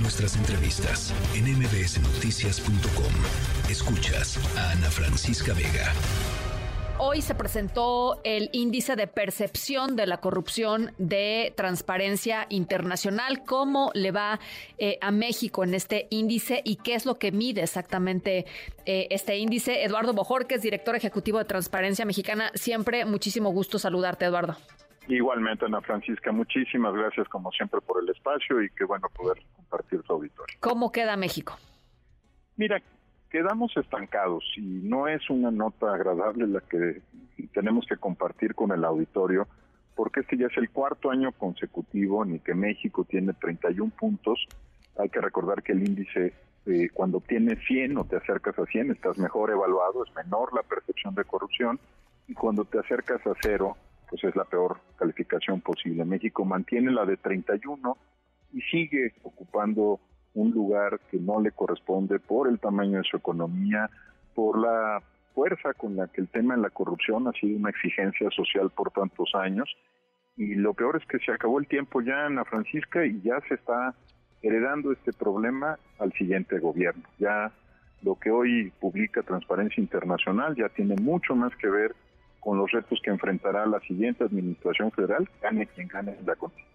Nuestras 0.00 0.36
entrevistas 0.36 1.14
en 1.34 1.44
mbsnoticias.com. 1.58 3.12
Escuchas 3.70 4.38
a 4.56 4.72
Ana 4.72 4.90
Francisca 4.90 5.52
Vega. 5.52 5.92
Hoy 6.98 7.20
se 7.20 7.34
presentó 7.34 8.20
el 8.24 8.48
índice 8.52 8.96
de 8.96 9.06
percepción 9.06 9.94
de 9.94 10.06
la 10.06 10.18
corrupción 10.18 10.92
de 10.98 11.52
Transparencia 11.56 12.46
Internacional. 12.48 13.44
¿Cómo 13.44 13.90
le 13.94 14.12
va 14.12 14.40
eh, 14.78 14.98
a 15.02 15.10
México 15.10 15.62
en 15.62 15.74
este 15.74 16.06
índice 16.10 16.62
y 16.64 16.76
qué 16.76 16.94
es 16.94 17.04
lo 17.04 17.16
que 17.16 17.30
mide 17.30 17.62
exactamente 17.62 18.46
eh, 18.86 19.08
este 19.10 19.36
índice? 19.36 19.84
Eduardo 19.84 20.14
Bojorquez, 20.14 20.62
director 20.62 20.96
ejecutivo 20.96 21.38
de 21.38 21.44
Transparencia 21.44 22.04
Mexicana. 22.04 22.50
Siempre 22.54 23.04
muchísimo 23.04 23.50
gusto 23.50 23.78
saludarte, 23.78 24.24
Eduardo. 24.24 24.56
Igualmente, 25.08 25.64
Ana 25.66 25.80
Francisca, 25.80 26.32
muchísimas 26.32 26.94
gracias 26.94 27.28
como 27.28 27.50
siempre 27.50 27.80
por 27.80 28.02
el 28.02 28.08
espacio 28.08 28.62
y 28.62 28.70
qué 28.70 28.84
bueno 28.84 29.08
poder 29.08 29.42
compartir 29.72 30.02
su 30.06 30.12
auditorio. 30.12 30.56
¿Cómo 30.60 30.92
queda 30.92 31.16
México? 31.16 31.54
Mira, 32.56 32.82
quedamos 33.30 33.74
estancados 33.76 34.44
y 34.56 34.60
no 34.60 35.08
es 35.08 35.28
una 35.30 35.50
nota 35.50 35.94
agradable 35.94 36.46
la 36.46 36.60
que 36.60 37.00
tenemos 37.54 37.86
que 37.86 37.96
compartir 37.96 38.54
con 38.54 38.72
el 38.72 38.84
auditorio, 38.84 39.48
porque 39.94 40.20
este 40.20 40.36
ya 40.36 40.46
es 40.46 40.56
el 40.58 40.70
cuarto 40.70 41.10
año 41.10 41.32
consecutivo 41.32 42.24
en 42.24 42.32
el 42.32 42.40
que 42.40 42.54
México 42.54 43.04
tiene 43.04 43.32
31 43.32 43.90
puntos. 43.98 44.46
Hay 44.98 45.08
que 45.08 45.20
recordar 45.20 45.62
que 45.62 45.72
el 45.72 45.86
índice, 45.86 46.34
eh, 46.66 46.88
cuando 46.92 47.20
tiene 47.20 47.56
100 47.56 47.96
o 47.96 48.04
te 48.04 48.16
acercas 48.16 48.58
a 48.58 48.66
100, 48.66 48.90
estás 48.90 49.16
mejor 49.18 49.50
evaluado, 49.50 50.04
es 50.04 50.14
menor 50.14 50.52
la 50.54 50.62
percepción 50.62 51.14
de 51.14 51.24
corrupción, 51.24 51.80
y 52.28 52.34
cuando 52.34 52.64
te 52.64 52.78
acercas 52.78 53.26
a 53.26 53.32
cero, 53.40 53.76
pues 54.08 54.22
es 54.24 54.36
la 54.36 54.44
peor 54.44 54.78
calificación 54.96 55.62
posible. 55.62 56.04
México 56.04 56.44
mantiene 56.44 56.90
la 56.90 57.06
de 57.06 57.16
31 57.16 57.96
y 58.52 58.60
sigue 58.62 59.12
ocupando 59.22 60.00
un 60.34 60.50
lugar 60.50 61.00
que 61.10 61.18
no 61.18 61.40
le 61.40 61.50
corresponde 61.52 62.18
por 62.18 62.48
el 62.48 62.58
tamaño 62.58 62.98
de 62.98 63.04
su 63.04 63.16
economía, 63.16 63.90
por 64.34 64.58
la 64.58 65.02
fuerza 65.34 65.74
con 65.74 65.96
la 65.96 66.08
que 66.08 66.20
el 66.20 66.28
tema 66.28 66.56
de 66.56 66.62
la 66.62 66.70
corrupción 66.70 67.28
ha 67.28 67.32
sido 67.32 67.58
una 67.58 67.70
exigencia 67.70 68.30
social 68.30 68.70
por 68.70 68.90
tantos 68.90 69.32
años. 69.34 69.68
Y 70.36 70.54
lo 70.54 70.74
peor 70.74 70.96
es 70.96 71.06
que 71.06 71.18
se 71.18 71.32
acabó 71.32 71.58
el 71.58 71.66
tiempo 71.66 72.00
ya, 72.00 72.26
Ana 72.26 72.44
Francisca, 72.44 73.04
y 73.04 73.20
ya 73.22 73.40
se 73.48 73.54
está 73.54 73.94
heredando 74.42 74.92
este 74.92 75.12
problema 75.12 75.78
al 75.98 76.12
siguiente 76.14 76.58
gobierno. 76.58 77.02
Ya 77.18 77.52
lo 78.02 78.16
que 78.16 78.30
hoy 78.30 78.72
publica 78.80 79.22
Transparencia 79.22 79.80
Internacional 79.80 80.56
ya 80.56 80.68
tiene 80.70 80.96
mucho 80.96 81.34
más 81.36 81.54
que 81.56 81.68
ver 81.68 81.94
con 82.40 82.58
los 82.58 82.70
retos 82.72 83.00
que 83.04 83.10
enfrentará 83.10 83.66
la 83.66 83.78
siguiente 83.80 84.24
administración 84.24 84.90
federal, 84.90 85.28
gane 85.40 85.66
quien 85.66 85.86
gane 85.86 86.16
la 86.26 86.34
contienda. 86.34 86.71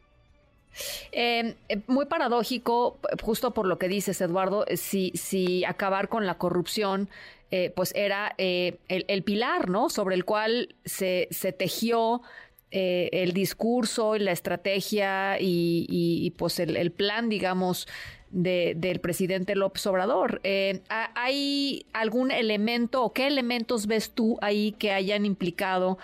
Eh, 1.19 1.55
eh, 1.67 1.81
muy 1.87 2.05
paradójico, 2.05 2.99
justo 3.23 3.51
por 3.51 3.65
lo 3.65 3.79
que 3.79 3.87
dices, 3.87 4.21
Eduardo, 4.21 4.65
si, 4.75 5.11
si 5.15 5.65
acabar 5.65 6.09
con 6.09 6.27
la 6.27 6.37
corrupción, 6.37 7.09
eh, 7.49 7.73
pues 7.75 7.91
era 7.95 8.35
el, 8.37 8.77
el, 8.87 9.23
pilar, 9.23 9.67
¿no? 9.67 9.89
Sobre 9.89 10.13
el 10.13 10.25
cual 10.25 10.75
se, 10.85 11.27
se 11.31 11.51
tejió 11.51 12.21
el 12.69 13.33
discurso 13.33 14.15
y 14.15 14.19
la 14.19 14.31
estrategia 14.31 15.37
y, 15.39 16.31
pues 16.37 16.59
el, 16.59 16.91
plan, 16.91 17.29
digamos, 17.29 17.87
del 18.29 18.99
presidente 18.99 19.55
López 19.55 19.87
Obrador. 19.87 20.39
Eh, 20.43 20.81
¿Hay 20.89 21.87
algún 21.93 22.29
elemento 22.29 23.03
o 23.03 23.11
qué 23.11 23.25
elementos 23.25 23.87
ves 23.87 24.11
tú 24.11 24.37
ahí 24.41 24.73
que 24.73 24.91
hayan 24.91 25.25
implicado 25.25 25.97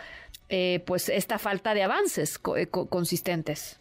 eh, 0.49 0.81
pues 0.87 1.07
esta 1.09 1.37
falta 1.37 1.75
de 1.75 1.83
avances 1.83 2.39
eh, 2.57 2.65
consistentes? 2.65 3.77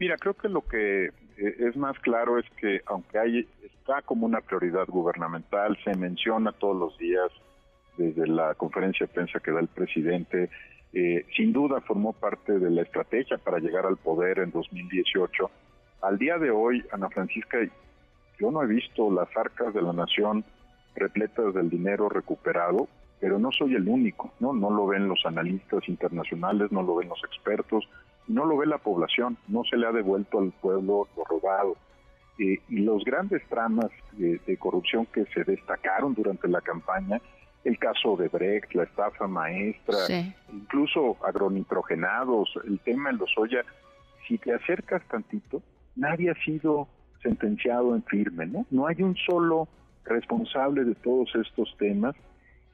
Mira, 0.00 0.16
creo 0.16 0.34
que 0.34 0.48
lo 0.48 0.62
que 0.62 1.10
es 1.36 1.76
más 1.76 1.96
claro 2.00 2.38
es 2.38 2.46
que 2.60 2.80
aunque 2.86 3.18
hay 3.18 3.48
está 3.62 4.02
como 4.02 4.26
una 4.26 4.40
prioridad 4.40 4.86
gubernamental, 4.88 5.78
se 5.84 5.96
menciona 5.96 6.52
todos 6.52 6.76
los 6.76 6.98
días 6.98 7.30
desde 7.96 8.26
la 8.26 8.54
conferencia 8.54 9.06
de 9.06 9.12
prensa 9.12 9.38
que 9.40 9.52
da 9.52 9.60
el 9.60 9.68
presidente, 9.68 10.50
sin 11.36 11.52
duda 11.52 11.80
formó 11.82 12.12
parte 12.12 12.58
de 12.58 12.70
la 12.70 12.82
estrategia 12.82 13.38
para 13.38 13.58
llegar 13.58 13.86
al 13.86 13.96
poder 13.96 14.40
en 14.40 14.50
2018 14.50 15.50
al 16.02 16.18
día 16.18 16.38
de 16.38 16.50
hoy, 16.50 16.82
Ana 16.92 17.10
Francisca, 17.10 17.58
yo 18.38 18.50
no 18.50 18.62
he 18.62 18.66
visto 18.66 19.10
las 19.10 19.28
arcas 19.36 19.74
de 19.74 19.82
la 19.82 19.92
nación 19.92 20.44
repletas 20.96 21.52
del 21.54 21.68
dinero 21.68 22.08
recuperado, 22.08 22.88
pero 23.20 23.38
no 23.38 23.52
soy 23.52 23.74
el 23.74 23.86
único, 23.86 24.32
¿no? 24.40 24.54
No 24.54 24.70
lo 24.70 24.86
ven 24.86 25.08
los 25.08 25.24
analistas 25.26 25.86
internacionales, 25.88 26.72
no 26.72 26.82
lo 26.82 26.96
ven 26.96 27.08
los 27.08 27.22
expertos, 27.24 27.86
no 28.30 28.44
lo 28.44 28.56
ve 28.56 28.66
la 28.66 28.78
población, 28.78 29.36
no 29.48 29.64
se 29.64 29.76
le 29.76 29.86
ha 29.86 29.92
devuelto 29.92 30.38
al 30.38 30.52
pueblo 30.52 31.08
lo 31.16 31.24
robado. 31.24 31.76
Eh, 32.38 32.58
y 32.68 32.78
los 32.80 33.04
grandes 33.04 33.42
tramas 33.48 33.90
de, 34.12 34.56
corrupción 34.56 35.06
que 35.06 35.26
se 35.34 35.44
destacaron 35.44 36.14
durante 36.14 36.48
la 36.48 36.60
campaña, 36.60 37.20
el 37.64 37.78
caso 37.78 38.16
de 38.16 38.28
Brecht, 38.28 38.72
la 38.72 38.84
estafa 38.84 39.26
maestra, 39.26 39.98
incluso 40.50 41.16
agronitrogenados, 41.22 42.48
el 42.66 42.78
tema 42.80 43.10
en 43.10 43.18
los 43.18 43.30
soya, 43.32 43.62
si 44.26 44.38
te 44.38 44.54
acercas 44.54 45.02
tantito, 45.08 45.60
nadie 45.96 46.30
ha 46.30 46.44
sido 46.44 46.88
sentenciado 47.22 47.94
en 47.94 48.02
firme, 48.04 48.46
¿no? 48.46 48.64
No 48.70 48.86
hay 48.86 49.02
un 49.02 49.14
solo 49.16 49.68
responsable 50.04 50.84
de 50.84 50.94
todos 50.94 51.28
estos 51.34 51.76
temas 51.78 52.14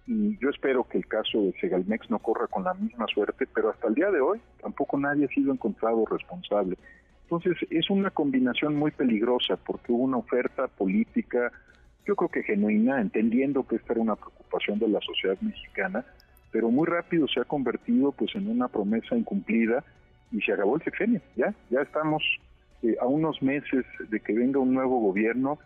y 0.06 0.38
yo 0.38 0.50
espero 0.50 0.84
que 0.84 0.98
el 0.98 1.06
caso 1.06 1.40
de 1.40 1.52
Segalmex 1.60 2.10
no 2.10 2.20
corra 2.20 2.46
con 2.46 2.64
la 2.64 2.74
misma 2.74 3.06
suerte, 3.12 3.46
pero 3.52 3.70
hasta 3.70 3.88
el 3.88 3.94
día 3.94 4.10
de 4.10 4.20
hoy 4.20 4.40
tampoco 4.60 4.98
nadie 4.98 5.24
ha 5.24 5.28
sido 5.28 5.52
encontrado 5.52 6.04
responsable. 6.06 6.76
Entonces 7.22 7.56
es 7.70 7.90
una 7.90 8.10
combinación 8.10 8.76
muy 8.76 8.92
peligrosa 8.92 9.56
porque 9.56 9.90
hubo 9.90 10.04
una 10.04 10.18
oferta 10.18 10.68
política, 10.68 11.50
yo 12.06 12.14
creo 12.14 12.28
que 12.28 12.44
genuina, 12.44 13.00
entendiendo 13.00 13.66
que 13.66 13.76
esta 13.76 13.94
era 13.94 14.02
una 14.02 14.14
preocupación 14.14 14.78
de 14.78 14.88
la 14.88 15.00
sociedad 15.00 15.36
mexicana, 15.40 16.04
pero 16.52 16.70
muy 16.70 16.86
rápido 16.86 17.26
se 17.26 17.40
ha 17.40 17.44
convertido 17.44 18.12
pues 18.12 18.34
en 18.36 18.48
una 18.48 18.68
promesa 18.68 19.16
incumplida 19.16 19.82
y 20.30 20.40
se 20.40 20.52
acabó 20.52 20.76
el 20.76 20.82
sexenio, 20.82 21.20
ya, 21.34 21.52
ya 21.68 21.82
estamos 21.82 22.22
eh, 22.82 22.96
a 23.00 23.06
unos 23.06 23.42
meses 23.42 23.84
de 24.08 24.20
que 24.20 24.32
venga 24.32 24.60
un 24.60 24.72
nuevo 24.72 25.00
gobierno 25.00 25.58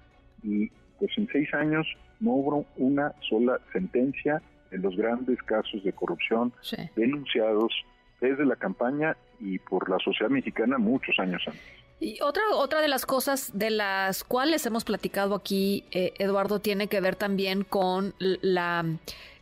y 0.42 0.70
pues 1.00 1.10
en 1.16 1.26
seis 1.32 1.52
años 1.54 1.86
no 2.20 2.32
hubo 2.32 2.66
una 2.76 3.12
sola 3.28 3.58
sentencia 3.72 4.40
en 4.70 4.82
los 4.82 4.96
grandes 4.96 5.42
casos 5.42 5.82
de 5.82 5.92
corrupción 5.92 6.52
denunciados 6.94 7.72
desde 8.20 8.44
la 8.44 8.54
campaña 8.56 9.16
y 9.40 9.58
por 9.58 9.88
la 9.88 9.98
sociedad 9.98 10.30
mexicana 10.30 10.78
muchos 10.78 11.18
años 11.18 11.42
antes. 11.46 11.62
Y 11.98 12.20
otra, 12.22 12.42
otra 12.54 12.80
de 12.80 12.88
las 12.88 13.04
cosas 13.04 13.50
de 13.58 13.70
las 13.70 14.24
cuales 14.24 14.64
hemos 14.64 14.84
platicado 14.84 15.34
aquí, 15.34 15.84
eh, 15.90 16.14
Eduardo, 16.18 16.60
tiene 16.60 16.86
que 16.86 17.00
ver 17.00 17.16
también 17.16 17.62
con 17.62 18.14
la, 18.18 18.84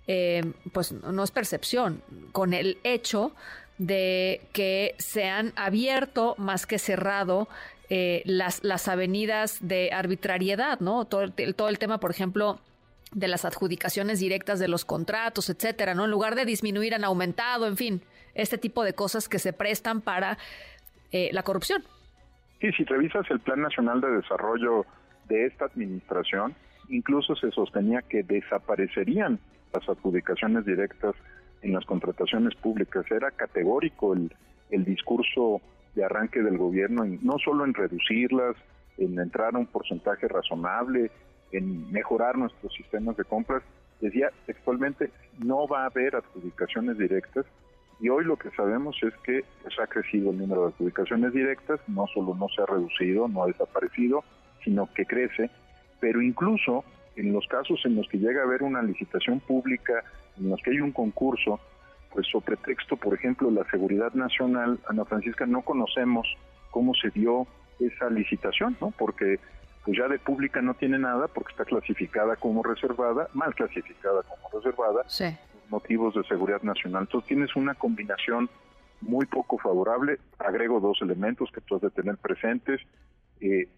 eh, 0.09 0.43
pues 0.73 0.93
no 0.93 1.23
es 1.23 1.31
percepción, 1.31 2.03
con 2.33 2.55
el 2.55 2.79
hecho 2.83 3.33
de 3.79 4.41
que 4.53 4.97
se 4.99 5.29
han 5.29 5.53
abierto 5.55 6.35
más 6.37 6.67
que 6.67 6.81
cerrado 6.81 7.49
eh, 7.91 8.23
las, 8.25 8.63
las 8.65 8.89
avenidas 8.89 9.59
de 9.61 9.91
arbitrariedad, 9.93 10.81
¿no? 10.81 11.05
Todo 11.07 11.23
el, 11.23 11.55
todo 11.55 11.69
el 11.69 11.79
tema, 11.79 11.99
por 11.99 12.11
ejemplo, 12.11 12.61
de 13.13 13.29
las 13.29 13.45
adjudicaciones 13.45 14.21
directas 14.21 14.59
de 14.59 14.69
los 14.69 14.85
contratos, 14.85 15.49
etcétera, 15.49 15.95
¿no? 15.95 16.05
En 16.05 16.11
lugar 16.11 16.35
de 16.35 16.45
disminuir, 16.45 16.95
han 16.95 17.05
aumentado, 17.05 17.67
en 17.67 17.77
fin, 17.77 18.03
este 18.35 18.59
tipo 18.59 18.85
de 18.85 18.93
cosas 18.93 19.29
que 19.29 19.39
se 19.39 19.53
prestan 19.53 20.01
para 20.03 20.39
eh, 21.13 21.31
la 21.33 21.43
corrupción. 21.43 21.83
Sí, 22.61 22.71
si 22.73 22.85
revisas 22.85 23.25
el 23.31 23.41
Plan 23.41 23.63
Nacional 23.63 24.01
de 24.01 24.11
Desarrollo 24.11 24.85
de 25.29 25.47
esta 25.47 25.67
administración, 25.67 26.55
incluso 26.89 27.35
se 27.37 27.51
sostenía 27.53 28.03
que 28.03 28.23
desaparecerían 28.23 29.39
las 29.73 29.89
adjudicaciones 29.89 30.67
directas 30.67 31.15
en 31.63 31.73
las 31.73 31.85
contrataciones 31.85 32.55
públicas. 32.57 33.05
Era 33.11 33.31
categórico 33.31 34.15
el, 34.15 34.35
el 34.71 34.85
discurso 34.85 35.61
de 35.99 36.05
arranque 36.05 36.41
del 36.43 36.57
gobierno, 36.57 37.05
no 37.23 37.39
solo 37.39 37.65
en 37.65 37.75
reducirlas, 37.75 38.55
en 38.99 39.19
entrar 39.19 39.57
a 39.57 39.59
un 39.59 39.67
porcentaje 39.67 40.29
razonable, 40.29 41.11
en 41.51 41.91
mejorar 41.91 42.39
nuestros 42.39 42.73
sistemas 42.73 43.17
de 43.17 43.25
compras, 43.25 43.65
decía 44.01 44.31
textualmente, 44.47 45.11
no 45.39 45.67
va 45.67 45.83
a 45.83 45.87
haber 45.87 46.15
adjudicaciones 46.15 46.99
directas. 46.99 47.47
Y 47.99 48.11
hoy 48.11 48.25
lo 48.25 48.37
que 48.37 48.51
sabemos 48.51 48.97
es 49.03 49.13
que 49.25 49.45
pues, 49.63 49.75
ha 49.81 49.89
crecido 49.89 50.31
el 50.31 50.39
número 50.39 50.63
de 50.63 50.69
adjudicaciones 50.69 51.33
directas, 51.33 51.81
no 51.89 52.07
solo 52.07 52.37
no 52.37 52.47
se 52.49 52.63
ha 52.63 52.67
reducido, 52.67 53.27
no 53.27 53.43
ha 53.43 53.49
desaparecido, 53.49 54.23
sino 54.63 54.89
que 54.95 55.05
crece, 55.05 55.51
pero 55.99 56.23
incluso 56.23 56.85
en 57.17 57.33
los 57.33 57.45
casos 57.49 57.81
en 57.85 57.97
los 57.97 58.07
que 58.09 58.19
llega 58.19 58.43
a 58.43 58.45
haber 58.45 58.63
una 58.63 58.83
licitación 58.83 59.41
pública, 59.41 60.05
en 60.39 60.49
los 60.49 60.63
que 60.63 60.71
hay 60.71 60.81
un 60.81 60.93
concurso, 60.93 61.59
pues 62.13 62.27
sobre 62.29 62.57
texto, 62.57 62.97
por 62.97 63.15
ejemplo, 63.15 63.51
la 63.51 63.65
seguridad 63.71 64.13
nacional, 64.15 64.79
Ana 64.89 65.05
Francisca, 65.05 65.47
no 65.47 65.63
conocemos 65.63 66.27
cómo 66.71 66.95
se 66.95 67.11
dio 67.11 67.47
esa 67.81 68.11
licitación, 68.11 68.77
¿no? 68.81 68.91
Porque 68.93 69.39
pues 69.85 69.97
ya 69.97 70.09
de 70.09 70.19
pública 70.19 70.61
no 70.61 70.75
tiene 70.75 70.99
nada 70.99 71.29
porque 71.29 71.53
está 71.53 71.65
clasificada 71.65 72.37
como 72.37 72.63
reservada, 72.63 73.29
mal 73.33 73.55
clasificada 73.55 74.23
como 74.23 74.49
reservada, 74.53 75.03
por 75.03 75.71
motivos 75.71 76.15
de 76.15 76.25
seguridad 76.25 76.63
nacional. 76.63 77.05
Entonces 77.05 77.29
tienes 77.29 77.55
una 77.57 77.75
combinación 77.75 78.51
muy 79.01 79.27
poco 79.27 79.59
favorable. 79.59 80.19
Agrego 80.39 80.81
dos 80.81 80.99
elementos 81.03 81.51
que 81.53 81.61
tú 81.61 81.77
has 81.77 81.83
de 81.83 81.91
tener 81.91 82.17
presentes. 82.17 82.81
Eh, 83.41 83.69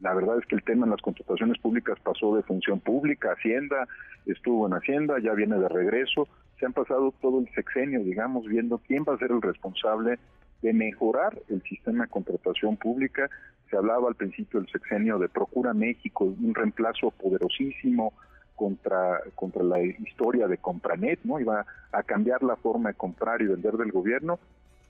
la 0.00 0.14
verdad 0.14 0.38
es 0.38 0.46
que 0.46 0.54
el 0.54 0.62
tema 0.62 0.86
en 0.86 0.90
las 0.90 1.00
contrataciones 1.00 1.58
públicas 1.58 1.98
pasó 2.00 2.36
de 2.36 2.42
función 2.42 2.78
pública, 2.80 3.32
Hacienda, 3.32 3.88
estuvo 4.26 4.66
en 4.66 4.74
Hacienda, 4.74 5.18
ya 5.20 5.32
viene 5.32 5.58
de 5.58 5.68
regreso, 5.68 6.28
se 6.58 6.66
han 6.66 6.72
pasado 6.72 7.12
todo 7.20 7.40
el 7.40 7.48
sexenio, 7.54 8.00
digamos, 8.00 8.46
viendo 8.46 8.78
quién 8.78 9.04
va 9.08 9.14
a 9.14 9.18
ser 9.18 9.30
el 9.30 9.42
responsable 9.42 10.18
de 10.62 10.72
mejorar 10.72 11.38
el 11.48 11.62
sistema 11.62 12.04
de 12.04 12.10
contratación 12.10 12.76
pública. 12.76 13.30
Se 13.70 13.76
hablaba 13.76 14.08
al 14.08 14.16
principio 14.16 14.60
del 14.60 14.70
sexenio 14.70 15.18
de 15.18 15.28
Procura 15.28 15.72
México, 15.72 16.24
un 16.24 16.54
reemplazo 16.54 17.10
poderosísimo 17.12 18.12
contra, 18.56 19.20
contra 19.36 19.62
la 19.62 19.80
historia 19.80 20.48
de 20.48 20.58
Compranet, 20.58 21.20
¿no? 21.22 21.38
Iba 21.38 21.64
a 21.92 22.02
cambiar 22.02 22.42
la 22.42 22.56
forma 22.56 22.90
de 22.90 22.96
comprar 22.96 23.40
y 23.40 23.46
vender 23.46 23.74
del 23.74 23.92
gobierno. 23.92 24.40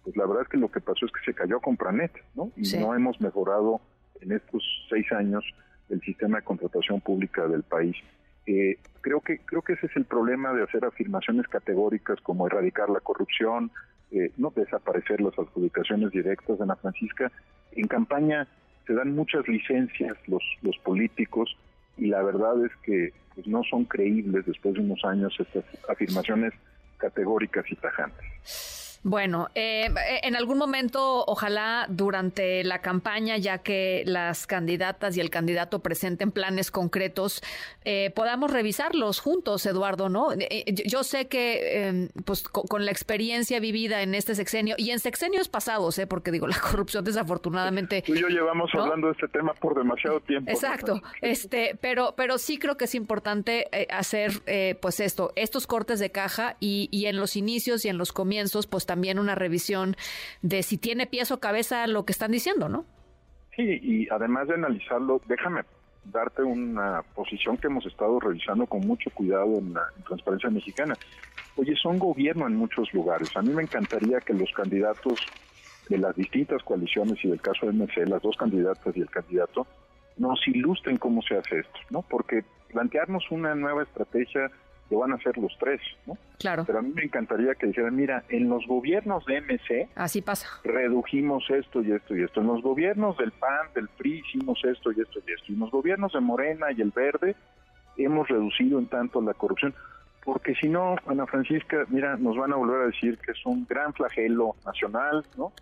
Pues 0.05 0.17
la 0.17 0.25
verdad 0.25 0.45
es 0.45 0.49
que 0.49 0.57
lo 0.57 0.71
que 0.71 0.81
pasó 0.81 1.05
es 1.05 1.13
que 1.13 1.25
se 1.27 1.35
cayó 1.35 1.61
Compranet, 1.61 2.13
¿no? 2.35 2.51
Y 2.57 2.79
no 2.79 2.95
hemos 2.95 3.21
mejorado 3.21 3.81
en 4.23 4.33
estos 4.33 4.63
seis 4.89 5.11
años 5.13 5.45
el 5.91 6.01
sistema 6.01 6.39
de 6.39 6.45
contratación 6.45 7.01
pública 7.01 7.47
del 7.47 7.63
país. 7.63 7.97
Eh, 8.49 8.79
creo 9.03 9.21
que 9.21 9.41
creo 9.41 9.61
que 9.61 9.75
ese 9.75 9.89
es 9.89 9.97
el 9.97 10.07
problema 10.07 10.55
de 10.55 10.63
hacer 10.63 10.83
afirmaciones 10.83 11.47
categóricas 11.49 12.19
como 12.23 12.47
erradicar 12.47 12.89
la 12.89 13.01
corrupción, 13.01 13.71
eh, 14.11 14.33
no 14.39 14.51
desaparecer 14.57 15.21
las 15.21 15.39
adjudicaciones 15.39 16.13
directas 16.13 16.57
de 16.57 16.65
Ana 16.65 16.77
Francisca. 16.77 17.31
En 17.73 17.87
campaña 17.89 18.49
se 18.87 18.95
dan 18.95 19.15
muchas 19.15 19.47
licencias 19.47 20.17
los 20.27 20.43
los 20.63 20.79
políticos 20.79 21.59
y 21.99 22.07
la 22.07 22.23
verdad 22.23 22.65
es 22.65 22.75
que 22.83 23.13
pues, 23.35 23.47
no 23.47 23.63
son 23.65 23.85
creíbles 23.85 24.47
después 24.47 24.75
de 24.75 24.81
unos 24.81 25.05
años 25.05 25.37
estas 25.39 25.65
afirmaciones 25.87 26.55
categóricas 26.97 27.67
y 27.71 27.77
tajantes. 27.77 28.88
Bueno, 29.05 29.49
eh, 29.55 29.89
en 30.23 30.35
algún 30.35 30.59
momento, 30.59 31.25
ojalá 31.27 31.87
durante 31.89 32.65
la 32.65 32.81
campaña, 32.81 33.37
ya 33.37 33.59
que 33.59 34.03
las 34.07 34.47
candidatas 34.47 35.17
y 35.17 35.21
el 35.21 35.31
candidato 35.31 35.81
presenten 35.81 36.33
planes 36.33 36.71
concretos, 36.71 37.43
eh, 37.85 38.11
podamos 38.15 38.51
revisarlos 38.51 39.21
juntos, 39.21 39.65
Eduardo, 39.67 40.09
¿no? 40.09 40.33
Eh, 40.33 40.65
yo 40.87 41.05
sé 41.05 41.29
que, 41.29 41.87
em, 41.87 42.09
pues, 42.25 42.43
con, 42.43 42.85
la 42.85 42.91
experiencia 42.91 43.61
vivida 43.61 44.03
en 44.03 44.15
este 44.15 44.35
sexenio 44.35 44.75
y 44.79 44.91
en 44.91 44.99
sexenios 44.99 45.49
pasados, 45.49 45.99
¿eh? 45.99 46.07
Porque 46.07 46.31
digo, 46.33 46.47
la 46.49 46.61
corrupción 46.61 47.05
desafortunadamente. 47.05 48.03
Tú 48.03 48.15
y 48.15 48.21
yo 48.21 48.29
llevamos 48.29 48.71
hablando 48.75 49.09
de 49.09 49.13
este 49.13 49.29
tema 49.29 49.55
por 49.55 49.77
demasiado 49.77 50.21
tiempo. 50.21 50.51
Exacto. 50.51 51.01
Este, 51.23 51.79
pero, 51.81 52.15
pero 52.17 52.39
sí 52.39 52.59
creo 52.59 52.77
que 52.77 52.87
es 52.87 52.95
importante 52.95 53.69
hacer, 53.91 54.33
pues, 54.81 54.99
esto, 54.99 55.33
estos 55.37 55.67
cortes 55.69 56.01
de 56.01 56.11
caja 56.11 56.57
y, 56.59 56.89
y 56.91 57.07
en 57.07 57.17
los 57.17 57.37
inicios 57.37 57.85
y 57.85 57.89
en 57.89 57.97
los 57.97 58.13
comienzos, 58.13 58.67
pues 58.67 58.88
también 58.89 59.19
una 59.19 59.35
revisión 59.35 59.97
de 60.41 60.63
si 60.63 60.79
tiene 60.79 61.07
pies 61.07 61.31
o 61.31 61.41
cabeza 61.41 61.87
lo 61.87 62.07
que 62.07 62.13
están 62.13 62.33
diciendo, 62.33 62.71
¿no? 62.71 62.87
Sí, 63.55 63.79
y 63.83 64.09
además 64.09 64.49
de 64.49 64.55
analizarlo, 64.55 65.21
déjame 65.29 65.61
darte 66.07 66.43
una 66.43 67.03
posición 67.15 67.59
que 67.59 67.67
hemos 67.67 67.85
estado 67.85 68.19
revisando 68.19 68.67
con 68.67 68.81
mucho 68.81 69.11
cuidado 69.11 69.59
en 69.59 69.75
la 69.75 69.83
Transparencia 70.07 70.49
Mexicana. 70.49 70.95
Oye, 71.57 71.77
son 71.77 71.99
gobierno 71.99 72.47
en 72.47 72.57
muchos 72.57 72.91
lugares. 72.95 73.37
A 73.37 73.43
mí 73.43 73.51
me 73.51 73.63
encantaría 73.63 74.21
que 74.21 74.33
los 74.33 74.51
candidatos 74.53 75.21
de 75.91 75.99
las 75.99 76.17
distintas 76.17 76.63
coaliciones 76.63 77.23
y 77.23 77.29
del 77.29 77.43
caso 77.43 77.67
de 77.67 77.73
MC, 77.73 78.09
las 78.09 78.23
dos 78.23 78.39
candidatas 78.39 78.97
y 78.97 79.01
el 79.01 79.11
candidato, 79.11 79.67
nos 80.17 80.41
ilustren 80.49 80.97
cómo 80.97 81.21
se 81.21 81.37
hace 81.37 81.59
esto, 81.59 81.79
¿no? 81.91 82.01
Porque 82.01 82.45
plantearnos 82.73 83.31
una 83.31 83.55
nueva 83.55 83.83
estrategia 83.83 84.51
lo 84.91 84.99
van 84.99 85.13
a 85.13 85.17
hacer 85.17 85.37
los 85.39 85.57
tres, 85.59 85.81
¿no? 86.07 86.17
Claro. 86.39 86.65
Pero 86.67 86.79
a 86.79 86.83
mí 86.83 86.91
me 86.95 87.05
encantaría 87.05 87.55
que 87.55 87.67
dijeran, 87.67 87.95
mira, 87.95 88.25
en 88.29 88.49
los 88.49 88.67
gobiernos 88.67 89.25
de 89.27 89.41
MC... 89.41 89.89
Así 89.95 90.23
pasa. 90.23 90.49
Redujimos 90.65 91.49
esto 91.51 91.83
y 91.83 91.93
esto 91.93 92.17
y 92.17 92.23
esto. 92.23 92.41
En 92.41 92.47
los 92.47 92.63
gobiernos 92.63 93.17
del 93.19 93.33
PAN, 93.33 93.69
del 93.75 93.89
PRI, 93.89 94.23
hicimos 94.27 94.65
esto 94.65 94.93
y 94.93 95.01
esto 95.01 95.21
y 95.27 95.33
esto. 95.33 95.45
Y 95.49 95.55
en 95.55 95.61
los 95.61 95.71
gobiernos 95.71 96.13
de 96.13 96.21
Morena 96.21 96.73
y 96.73 96.81
el 96.81 96.91
Verde 96.91 97.37
hemos 97.97 98.29
reducido 98.29 98.79
en 98.79 98.87
tanto 98.87 99.21
la 99.21 99.35
corrupción. 99.35 99.75
Porque 100.25 100.55
si 100.55 100.69
no, 100.69 100.97
Ana 101.07 101.27
Francisca, 101.27 101.85
mira, 101.89 102.17
nos 102.17 102.37
van 102.37 102.53
a 102.53 102.57
volver 102.57 102.83
a 102.83 102.87
decir 102.87 103.19
que 103.19 103.33
es 103.33 103.47
un 103.47 103.67
gran 103.69 103.93
flagelo 103.93 104.57
nacional, 104.65 105.25
¿no? 105.37 105.53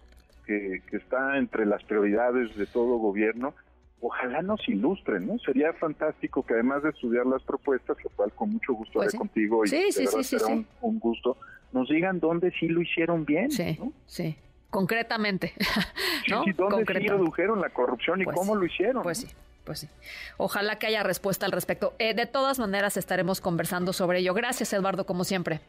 Que, 0.44 0.82
que 0.88 0.98
está 0.98 1.38
entre 1.38 1.66
las 1.66 1.82
prioridades 1.84 2.56
de 2.56 2.66
todo 2.66 2.98
gobierno 2.98 3.54
ojalá 4.00 4.42
nos 4.42 4.66
ilustren, 4.68 5.26
¿no? 5.26 5.38
Sería 5.38 5.72
fantástico 5.74 6.44
que 6.44 6.54
además 6.54 6.82
de 6.82 6.90
estudiar 6.90 7.26
las 7.26 7.42
propuestas, 7.42 7.96
lo 8.04 8.10
cual 8.10 8.32
con 8.32 8.50
mucho 8.50 8.74
gusto 8.74 9.00
haré 9.00 9.10
pues 9.10 9.18
contigo 9.18 9.64
y 9.64 9.68
sí, 9.68 9.92
sí, 9.92 10.06
será 10.06 10.46
un, 10.80 10.98
gusto, 10.98 11.36
nos 11.72 11.88
digan 11.88 12.20
dónde 12.20 12.52
sí 12.58 12.68
lo 12.68 12.82
hicieron 12.82 13.24
bien, 13.24 13.50
Sí, 13.50 13.78
sí, 14.06 14.36
concretamente, 14.70 15.52
¿no? 16.30 16.44
Sí, 16.44 16.52
dónde 16.52 16.84
sí 16.86 17.08
redujeron 17.08 17.60
la 17.60 17.70
corrupción 17.70 18.20
y 18.20 18.24
pues 18.24 18.36
cómo 18.36 18.54
lo 18.54 18.64
hicieron. 18.66 19.02
Pues 19.02 19.18
sí. 19.18 19.28
Pues 19.64 19.80
sí. 19.80 19.88
Ojalá 20.36 20.78
que 20.78 20.86
haya 20.86 21.02
respuesta 21.02 21.44
al 21.44 21.50
respecto. 21.50 21.94
Eh, 21.98 22.14
de 22.14 22.26
todas 22.26 22.60
maneras, 22.60 22.96
estaremos 22.96 23.40
conversando 23.40 23.92
sobre 23.92 24.20
ello. 24.20 24.32
Gracias, 24.32 24.72
Eduardo, 24.72 25.06
como 25.06 25.24
siempre. 25.24 25.60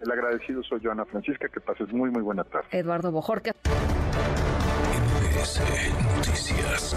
El 0.00 0.10
agradecido 0.10 0.62
soy 0.62 0.80
yo, 0.80 0.90
Ana 0.90 1.04
Francisca. 1.04 1.48
Que 1.48 1.60
pases 1.60 1.92
muy, 1.92 2.10
muy 2.10 2.22
buena 2.22 2.44
tarde. 2.44 2.66
Eduardo 2.70 3.12
Bojorque. 3.12 3.52
Noticias. 5.42 6.94